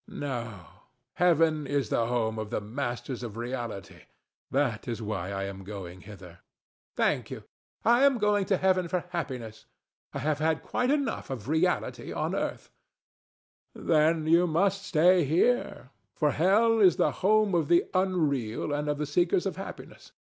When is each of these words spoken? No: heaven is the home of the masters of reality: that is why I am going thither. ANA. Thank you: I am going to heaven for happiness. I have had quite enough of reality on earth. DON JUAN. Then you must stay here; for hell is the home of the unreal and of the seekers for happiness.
No: 0.07 0.65
heaven 1.17 1.67
is 1.67 1.89
the 1.89 2.07
home 2.07 2.39
of 2.39 2.49
the 2.49 2.59
masters 2.59 3.21
of 3.21 3.37
reality: 3.37 4.05
that 4.49 4.87
is 4.87 4.99
why 4.99 5.31
I 5.31 5.43
am 5.43 5.63
going 5.63 6.01
thither. 6.01 6.27
ANA. 6.27 6.41
Thank 6.97 7.29
you: 7.29 7.43
I 7.85 8.03
am 8.03 8.17
going 8.17 8.45
to 8.45 8.57
heaven 8.57 8.87
for 8.87 9.03
happiness. 9.09 9.67
I 10.11 10.17
have 10.17 10.39
had 10.39 10.63
quite 10.63 10.89
enough 10.89 11.29
of 11.29 11.47
reality 11.47 12.11
on 12.11 12.33
earth. 12.33 12.71
DON 13.75 13.85
JUAN. 13.85 13.87
Then 13.87 14.25
you 14.33 14.47
must 14.47 14.83
stay 14.87 15.23
here; 15.23 15.91
for 16.15 16.31
hell 16.31 16.79
is 16.79 16.95
the 16.95 17.11
home 17.21 17.53
of 17.53 17.67
the 17.67 17.85
unreal 17.93 18.73
and 18.73 18.89
of 18.89 18.97
the 18.97 19.05
seekers 19.05 19.43
for 19.43 19.51
happiness. 19.51 20.13